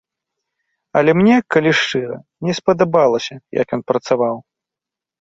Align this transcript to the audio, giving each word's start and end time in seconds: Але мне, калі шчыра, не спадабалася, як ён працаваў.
Але 1.01 1.11
мне, 1.19 1.35
калі 1.57 1.71
шчыра, 1.81 2.17
не 2.49 2.53
спадабалася, 2.63 3.35
як 3.63 3.67
ён 3.81 3.89
працаваў. 3.93 4.35